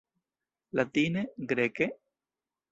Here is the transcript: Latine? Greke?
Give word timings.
Latine? 0.77 1.27
Greke? 1.37 1.93